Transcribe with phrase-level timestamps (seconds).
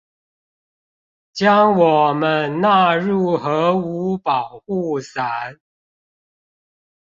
[1.31, 5.59] 將我們納入核武保護傘